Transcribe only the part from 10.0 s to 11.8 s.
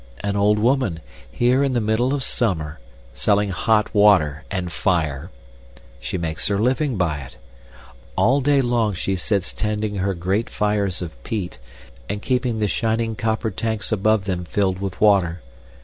great fires of peat